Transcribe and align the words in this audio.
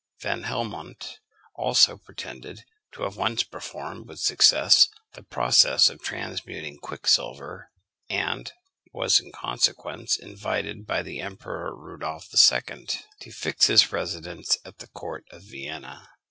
Van 0.21 0.41
Helmont 0.45 1.19
also 1.53 1.95
pretended 1.95 2.65
to 2.91 3.03
have 3.03 3.17
once 3.17 3.43
performed 3.43 4.07
with 4.07 4.17
success 4.19 4.87
the 5.13 5.21
process 5.21 5.91
of 5.91 6.01
transmuting 6.01 6.79
quicksilver, 6.79 7.69
and 8.09 8.51
was 8.93 9.19
in 9.19 9.31
consequence 9.31 10.17
invited 10.17 10.87
by 10.87 11.03
the 11.03 11.19
Emperor 11.19 11.77
Rudolph 11.77 12.29
II. 12.33 12.87
to 13.19 13.31
fix 13.31 13.67
his 13.67 13.91
residence 13.91 14.57
at 14.65 14.79
the 14.79 14.87
court 14.87 15.25
of 15.29 15.43
Vienna. 15.43 16.09